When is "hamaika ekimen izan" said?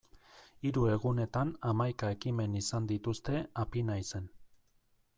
1.71-2.91